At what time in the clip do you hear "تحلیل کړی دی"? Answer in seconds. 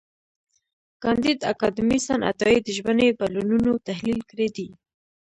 3.87-4.67